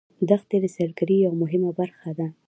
دښتې 0.29 0.57
د 0.61 0.65
سیلګرۍ 0.75 1.17
یوه 1.25 1.37
مهمه 1.41 1.71
برخه 1.79 2.11
ده. 2.17 2.27